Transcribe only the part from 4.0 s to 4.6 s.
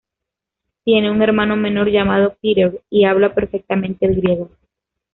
el griego.